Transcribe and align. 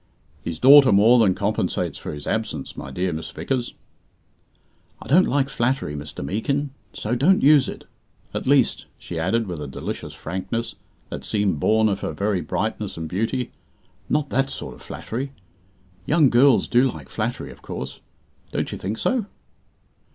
"His 0.43 0.57
daughter 0.57 0.91
more 0.91 1.19
than 1.19 1.35
compensates 1.35 1.95
for 1.99 2.11
his 2.11 2.25
absence, 2.25 2.75
my 2.75 2.89
dear 2.89 3.13
Miss 3.13 3.29
Vickers." 3.29 3.75
"I 4.99 5.05
don't 5.07 5.27
like 5.27 5.47
flattery, 5.47 5.95
Mr. 5.95 6.25
Meekin, 6.25 6.71
so 6.91 7.13
don't 7.13 7.43
use 7.43 7.69
it. 7.69 7.83
At 8.33 8.47
least," 8.47 8.87
she 8.97 9.19
added, 9.19 9.45
with 9.45 9.61
a 9.61 9.67
delicious 9.67 10.15
frankness, 10.15 10.73
that 11.09 11.23
seemed 11.23 11.59
born 11.59 11.87
of 11.87 11.99
her 11.99 12.13
very 12.13 12.41
brightness 12.41 12.97
and 12.97 13.07
beauty, 13.07 13.51
"not 14.09 14.29
that 14.29 14.49
sort 14.49 14.73
of 14.73 14.81
flattery. 14.81 15.33
Young 16.07 16.31
girls 16.31 16.67
do 16.67 16.89
like 16.89 17.09
flattery, 17.09 17.51
of 17.51 17.61
course. 17.61 17.99
Don't 18.51 18.71
you 18.71 18.79
think 18.79 18.97
so?" 18.97 19.27